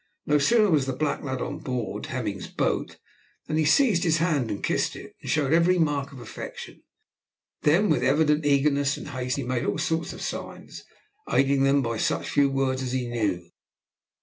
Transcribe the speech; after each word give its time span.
No 0.25 0.39
sooner 0.39 0.71
was 0.71 0.87
the 0.87 0.95
black 0.95 1.21
lad 1.21 1.43
on 1.43 1.59
board 1.59 2.07
Hemming's 2.07 2.47
boat, 2.47 2.97
than 3.45 3.57
he 3.57 3.65
seized 3.65 4.03
his 4.03 4.17
hand 4.17 4.49
and 4.49 4.63
kissed 4.63 4.95
it, 4.95 5.15
and 5.21 5.29
showed 5.29 5.53
every 5.53 5.77
mark 5.77 6.11
of 6.11 6.19
affection. 6.19 6.81
Then 7.61 7.87
with 7.87 8.01
evident 8.01 8.43
eagerness 8.43 8.97
and 8.97 9.09
haste 9.09 9.35
he 9.37 9.43
made 9.43 9.63
all 9.63 9.77
sorts 9.77 10.11
of 10.11 10.23
signs, 10.23 10.83
aiding 11.31 11.61
them 11.65 11.83
by 11.83 11.97
such 11.99 12.29
few 12.31 12.49
words 12.49 12.81
as 12.81 12.93
he 12.93 13.07
knew. 13.09 13.47